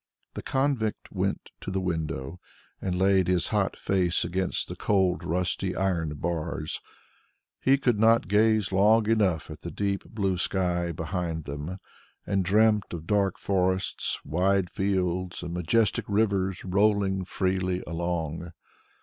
[0.33, 2.39] The convict went to the window,
[2.81, 6.81] and laid his hot face against the cold rusty iron bars.
[7.59, 11.77] He could not gaze long enough at the deep blue sky behind them,
[12.25, 18.53] and dreamt of dark forests, wide fields and majestic rivers rolling freely along.